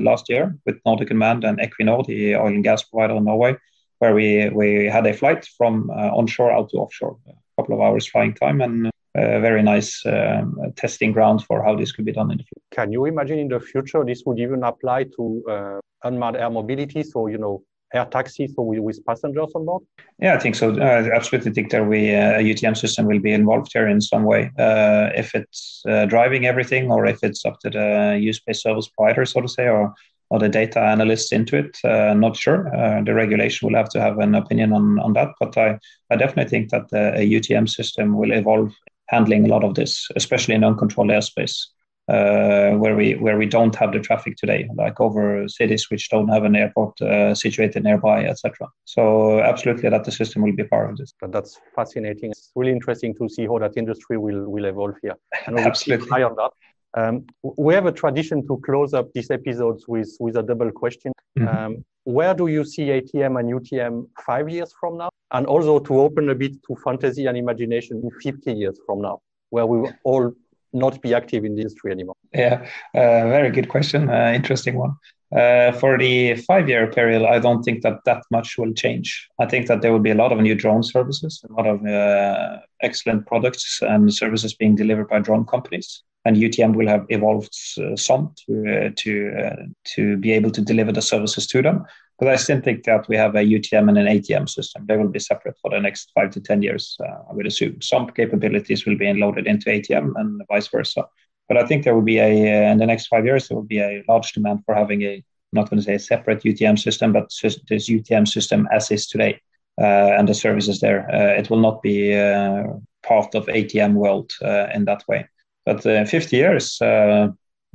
last 0.00 0.28
year 0.30 0.56
with 0.64 0.80
Nordic 0.86 1.10
Unmanned 1.10 1.44
and 1.44 1.58
Equinor, 1.58 2.06
the 2.06 2.36
oil 2.36 2.46
and 2.46 2.64
gas 2.64 2.82
provider 2.82 3.16
in 3.16 3.24
Norway, 3.24 3.56
where 3.98 4.14
we 4.14 4.88
had 4.90 5.06
a 5.06 5.12
flight 5.12 5.46
from 5.58 5.90
onshore 5.90 6.52
out 6.52 6.70
to 6.70 6.78
offshore, 6.78 7.18
a 7.28 7.62
couple 7.62 7.74
of 7.74 7.82
hours 7.82 8.06
flying 8.06 8.32
time, 8.32 8.62
and 8.62 8.90
a 9.14 9.40
very 9.40 9.62
nice 9.62 10.04
um, 10.06 10.56
testing 10.76 11.12
ground 11.12 11.44
for 11.44 11.62
how 11.62 11.76
this 11.76 11.92
could 11.92 12.06
be 12.06 12.12
done 12.12 12.30
in 12.30 12.38
the 12.38 12.44
future. 12.44 12.66
Can 12.70 12.92
you 12.92 13.04
imagine 13.04 13.38
in 13.38 13.48
the 13.48 13.60
future 13.60 14.02
this 14.04 14.22
would 14.24 14.38
even 14.38 14.62
apply 14.62 15.04
to 15.16 15.80
unmanned 16.04 16.36
air 16.36 16.50
mobility? 16.50 17.02
So, 17.02 17.26
you 17.26 17.38
know, 17.38 17.62
air 17.96 18.06
taxis 18.06 18.54
so 18.54 18.62
with, 18.62 18.80
with 18.80 19.04
passengers 19.06 19.52
on 19.54 19.64
board? 19.64 19.82
Yeah, 20.20 20.34
I 20.34 20.38
think 20.38 20.54
so. 20.54 20.78
I 20.80 21.14
absolutely 21.14 21.52
think 21.52 21.70
that 21.70 21.86
we 21.86 22.14
uh, 22.14 22.38
a 22.38 22.42
UTM 22.42 22.76
system 22.76 23.06
will 23.06 23.18
be 23.18 23.32
involved 23.32 23.70
here 23.72 23.88
in 23.88 24.00
some 24.00 24.24
way. 24.24 24.50
Uh, 24.58 25.10
if 25.14 25.34
it's 25.34 25.82
uh, 25.88 26.06
driving 26.06 26.46
everything, 26.46 26.90
or 26.90 27.06
if 27.06 27.22
it's 27.22 27.44
up 27.44 27.60
to 27.60 27.70
the 27.70 28.18
U-space 28.20 28.62
service 28.62 28.88
provider, 28.88 29.24
so 29.24 29.40
to 29.40 29.48
say, 29.48 29.68
or 29.68 29.94
or 30.30 30.40
the 30.40 30.48
data 30.48 30.80
analysts 30.80 31.30
into 31.30 31.56
it. 31.56 31.78
Uh, 31.84 32.12
not 32.12 32.36
sure. 32.36 32.74
Uh, 32.76 33.00
the 33.00 33.14
regulation 33.14 33.68
will 33.68 33.76
have 33.76 33.88
to 33.88 34.00
have 34.00 34.18
an 34.18 34.34
opinion 34.34 34.72
on, 34.72 34.98
on 34.98 35.12
that. 35.12 35.28
But 35.38 35.56
I, 35.56 35.78
I 36.10 36.16
definitely 36.16 36.50
think 36.50 36.70
that 36.70 36.88
a 36.92 37.24
UTM 37.24 37.68
system 37.68 38.16
will 38.16 38.32
evolve 38.32 38.72
handling 39.08 39.44
a 39.44 39.48
lot 39.48 39.62
of 39.62 39.76
this, 39.76 40.08
especially 40.16 40.56
in 40.56 40.64
uncontrolled 40.64 41.10
airspace 41.10 41.66
uh, 41.66 41.75
where 42.06 42.94
we 42.94 43.14
where 43.14 43.36
we 43.36 43.46
don't 43.46 43.74
have 43.74 43.92
the 43.92 44.00
traffic 44.00 44.36
today, 44.36 44.68
like 44.74 45.00
over 45.00 45.48
cities 45.48 45.90
which 45.90 46.08
don't 46.08 46.28
have 46.28 46.44
an 46.44 46.56
airport 46.56 47.00
uh, 47.00 47.34
situated 47.34 47.82
nearby, 47.84 48.24
etc. 48.24 48.68
So 48.84 49.40
absolutely, 49.40 49.88
that 49.90 50.04
the 50.04 50.12
system 50.12 50.42
will 50.42 50.54
be 50.54 50.64
part 50.64 50.90
of 50.90 50.96
this. 50.96 51.14
But 51.20 51.32
that's 51.32 51.58
fascinating. 51.74 52.30
It's 52.30 52.52
really 52.54 52.72
interesting 52.72 53.14
to 53.16 53.28
see 53.28 53.46
how 53.46 53.58
that 53.58 53.76
industry 53.76 54.18
will 54.18 54.48
will 54.48 54.64
evolve 54.64 54.96
here. 55.02 55.16
And 55.46 55.58
absolutely, 55.58 56.08
high 56.08 56.22
on 56.22 56.36
that. 56.36 56.50
Um, 56.96 57.26
we 57.58 57.74
have 57.74 57.86
a 57.86 57.92
tradition 57.92 58.46
to 58.46 58.58
close 58.64 58.94
up 58.94 59.12
these 59.12 59.30
episodes 59.30 59.86
with 59.86 60.16
with 60.20 60.36
a 60.36 60.42
double 60.42 60.70
question. 60.70 61.12
Mm-hmm. 61.38 61.48
Um, 61.48 61.84
where 62.04 62.34
do 62.34 62.46
you 62.46 62.64
see 62.64 62.84
ATM 62.84 63.38
and 63.40 63.52
UTM 63.52 64.06
five 64.24 64.48
years 64.48 64.72
from 64.80 64.96
now? 64.96 65.10
And 65.32 65.44
also 65.46 65.80
to 65.80 66.00
open 66.00 66.30
a 66.30 66.34
bit 66.36 66.52
to 66.68 66.76
fantasy 66.84 67.26
and 67.26 67.36
imagination 67.36 68.00
in 68.02 68.10
50 68.20 68.52
years 68.52 68.78
from 68.86 69.02
now, 69.02 69.18
where 69.50 69.66
we 69.66 69.90
all 70.04 70.32
not 70.76 71.02
be 71.02 71.14
active 71.14 71.44
in 71.44 71.54
the 71.54 71.62
industry 71.62 71.90
anymore? 71.90 72.16
Yeah, 72.32 72.68
uh, 72.94 73.28
very 73.28 73.50
good 73.50 73.68
question. 73.68 74.08
Uh, 74.08 74.32
interesting 74.34 74.76
one. 74.76 74.94
Uh, 75.34 75.72
for 75.72 75.98
the 75.98 76.36
five 76.36 76.68
year 76.68 76.86
period, 76.86 77.24
I 77.24 77.40
don't 77.40 77.62
think 77.62 77.82
that 77.82 77.98
that 78.04 78.22
much 78.30 78.56
will 78.58 78.72
change. 78.72 79.28
I 79.40 79.46
think 79.46 79.66
that 79.66 79.82
there 79.82 79.92
will 79.92 79.98
be 79.98 80.12
a 80.12 80.14
lot 80.14 80.32
of 80.32 80.38
new 80.38 80.54
drone 80.54 80.84
services, 80.84 81.42
a 81.48 81.52
lot 81.52 81.66
of 81.66 81.84
uh, 81.84 82.60
excellent 82.80 83.26
products 83.26 83.80
and 83.82 84.14
services 84.14 84.54
being 84.54 84.76
delivered 84.76 85.08
by 85.08 85.18
drone 85.18 85.44
companies. 85.44 86.02
And 86.26 86.36
UTM 86.36 86.74
will 86.74 86.88
have 86.88 87.06
evolved 87.08 87.56
uh, 87.78 87.96
some 87.96 88.34
to, 88.46 88.52
uh, 88.86 88.90
to, 88.96 89.72
to 89.94 90.16
be 90.16 90.32
able 90.32 90.50
to 90.50 90.60
deliver 90.60 90.92
the 90.92 91.02
services 91.02 91.46
to 91.48 91.62
them. 91.62 91.86
But 92.18 92.28
I 92.28 92.36
still 92.36 92.60
think 92.60 92.84
that 92.84 93.08
we 93.08 93.16
have 93.16 93.34
a 93.34 93.44
UTM 93.44 93.88
and 93.88 93.98
an 93.98 94.06
ATM 94.06 94.48
system. 94.48 94.86
They 94.86 94.96
will 94.96 95.08
be 95.08 95.18
separate 95.18 95.56
for 95.60 95.70
the 95.70 95.80
next 95.80 96.10
five 96.14 96.30
to 96.30 96.40
10 96.40 96.62
years, 96.62 96.96
uh, 97.00 97.30
I 97.30 97.34
would 97.34 97.46
assume. 97.46 97.80
Some 97.82 98.08
capabilities 98.08 98.86
will 98.86 98.96
be 98.96 99.12
loaded 99.12 99.46
into 99.46 99.70
ATM 99.70 100.12
and 100.16 100.42
vice 100.48 100.68
versa. 100.68 101.04
But 101.48 101.58
I 101.58 101.66
think 101.66 101.84
there 101.84 101.94
will 101.94 102.02
be 102.02 102.18
a, 102.18 102.68
uh, 102.68 102.72
in 102.72 102.78
the 102.78 102.86
next 102.86 103.06
five 103.06 103.24
years, 103.24 103.48
there 103.48 103.56
will 103.56 103.64
be 103.64 103.80
a 103.80 104.02
large 104.08 104.32
demand 104.32 104.64
for 104.64 104.74
having 104.74 105.02
a, 105.02 105.22
not 105.52 105.70
going 105.70 105.78
to 105.78 105.84
say 105.84 105.94
a 105.94 105.98
separate 105.98 106.42
UTM 106.42 106.78
system, 106.78 107.12
but 107.12 107.30
this 107.68 107.88
UTM 107.88 108.26
system 108.26 108.66
as 108.72 108.90
is 108.90 109.06
today 109.06 109.40
uh, 109.78 110.16
and 110.18 110.28
the 110.28 110.34
services 110.34 110.80
there. 110.80 111.08
Uh, 111.12 111.38
it 111.38 111.50
will 111.50 111.60
not 111.60 111.82
be 111.82 112.14
uh, 112.14 112.64
part 113.02 113.34
of 113.34 113.46
ATM 113.46 113.94
world 113.94 114.32
uh, 114.42 114.68
in 114.74 114.86
that 114.86 115.04
way. 115.06 115.28
But 115.66 115.82
50 115.82 116.36
years, 116.36 116.78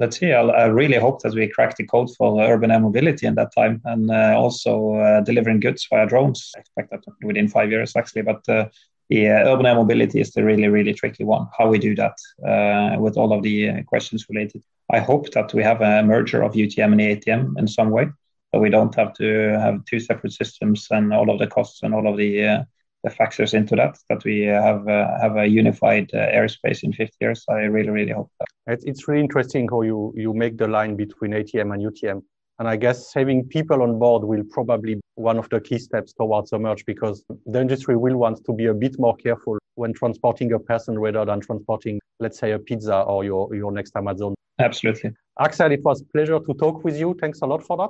let's 0.01 0.17
see. 0.17 0.33
I'll, 0.33 0.51
i 0.51 0.65
really 0.65 0.97
hope 0.97 1.21
that 1.21 1.33
we 1.33 1.47
crack 1.47 1.77
the 1.77 1.85
code 1.85 2.09
for 2.17 2.41
urban 2.41 2.71
air 2.71 2.79
mobility 2.79 3.27
in 3.27 3.35
that 3.35 3.53
time, 3.53 3.81
and 3.85 4.09
uh, 4.09 4.33
also 4.35 4.95
uh, 4.95 5.21
delivering 5.21 5.59
goods 5.59 5.87
via 5.89 6.07
drones. 6.07 6.51
I 6.55 6.59
expect 6.59 6.91
that 6.91 7.03
within 7.23 7.47
five 7.47 7.69
years, 7.69 7.95
actually. 7.95 8.23
But 8.23 8.47
uh, 8.49 8.65
uh, 9.11 9.43
urban 9.51 9.65
air 9.65 9.75
mobility 9.75 10.19
is 10.19 10.31
the 10.31 10.43
really, 10.43 10.67
really 10.67 10.93
tricky 10.93 11.23
one. 11.23 11.47
How 11.57 11.67
we 11.67 11.77
do 11.79 11.95
that 11.95 12.17
uh, 12.47 12.99
with 12.99 13.17
all 13.17 13.33
of 13.33 13.43
the 13.43 13.69
uh, 13.69 13.83
questions 13.83 14.25
related. 14.29 14.63
I 14.89 14.99
hope 14.99 15.31
that 15.31 15.53
we 15.53 15.63
have 15.63 15.81
a 15.81 16.03
merger 16.03 16.41
of 16.43 16.53
UTM 16.53 16.91
and 16.93 17.01
ATM 17.01 17.57
in 17.57 17.67
some 17.67 17.91
way, 17.91 18.07
so 18.51 18.59
we 18.59 18.69
don't 18.69 18.95
have 18.95 19.13
to 19.15 19.59
have 19.59 19.85
two 19.85 19.99
separate 19.99 20.33
systems 20.33 20.87
and 20.91 21.13
all 21.13 21.29
of 21.29 21.39
the 21.39 21.47
costs 21.47 21.83
and 21.83 21.93
all 21.93 22.07
of 22.07 22.17
the 22.17 22.45
uh, 22.45 22.63
the 23.03 23.09
factors 23.09 23.53
into 23.53 23.75
that. 23.75 23.97
That 24.09 24.23
we 24.23 24.41
have 24.41 24.87
uh, 24.87 25.07
have 25.21 25.37
a 25.37 25.47
unified 25.47 26.09
uh, 26.13 26.27
airspace 26.27 26.83
in 26.83 26.93
50 26.93 27.15
years. 27.21 27.45
I 27.49 27.61
really, 27.75 27.89
really 27.89 28.13
hope 28.13 28.31
that. 28.39 28.79
It's 28.83 29.07
really 29.07 29.21
interesting 29.21 29.67
how 29.69 29.81
you 29.81 30.13
you 30.15 30.33
make 30.33 30.57
the 30.57 30.67
line 30.67 30.95
between 30.95 31.31
ATM 31.31 31.73
and 31.73 31.81
UTM. 31.83 32.21
And 32.59 32.67
I 32.67 32.75
guess 32.75 33.11
having 33.11 33.47
people 33.47 33.81
on 33.81 33.97
board 33.97 34.23
will 34.23 34.43
probably 34.51 34.93
be 34.95 35.01
one 35.15 35.39
of 35.39 35.49
the 35.49 35.59
key 35.59 35.79
steps 35.79 36.13
towards 36.13 36.53
a 36.53 36.59
merge 36.59 36.85
because 36.85 37.25
the 37.47 37.59
industry 37.59 37.97
will 37.97 38.17
want 38.17 38.45
to 38.45 38.53
be 38.53 38.67
a 38.67 38.73
bit 38.73 38.99
more 38.99 39.15
careful 39.15 39.57
when 39.75 39.93
transporting 39.93 40.53
a 40.53 40.59
person 40.59 40.99
rather 40.99 41.25
than 41.25 41.39
transporting, 41.39 41.99
let's 42.19 42.37
say, 42.37 42.51
a 42.51 42.59
pizza 42.59 43.01
or 43.01 43.23
your, 43.23 43.55
your 43.55 43.71
next 43.71 43.95
Amazon. 43.95 44.35
Absolutely. 44.59 45.11
Axel, 45.39 45.71
it 45.71 45.83
was 45.83 46.01
a 46.01 46.05
pleasure 46.05 46.39
to 46.39 46.53
talk 46.53 46.83
with 46.83 46.99
you. 46.99 47.15
Thanks 47.19 47.41
a 47.41 47.47
lot 47.47 47.63
for 47.63 47.77
that. 47.77 47.89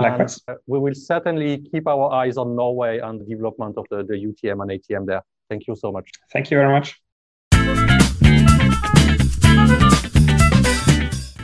Likewise. 0.00 0.40
And 0.48 0.56
uh, 0.56 0.60
we 0.66 0.78
will 0.78 0.94
certainly 0.94 1.58
keep 1.70 1.86
our 1.86 2.12
eyes 2.12 2.36
on 2.36 2.56
Norway 2.56 2.98
and 2.98 3.20
the 3.20 3.24
development 3.24 3.76
of 3.76 3.86
the, 3.90 4.04
the 4.04 4.14
UTM 4.14 4.62
and 4.62 4.70
ATM 4.70 5.06
there. 5.06 5.22
Thank 5.48 5.66
you 5.66 5.76
so 5.76 5.92
much. 5.92 6.08
Thank 6.32 6.50
you 6.50 6.56
very 6.56 6.72
much. 6.72 7.00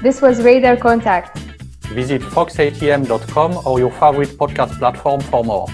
This 0.02 0.22
was 0.22 0.42
Radar 0.42 0.76
Contact. 0.76 1.38
Visit 1.88 2.22
foxatm.com 2.22 3.66
or 3.66 3.78
your 3.80 3.90
favorite 3.90 4.30
podcast 4.30 4.78
platform 4.78 5.20
for 5.20 5.44
more. 5.44 5.66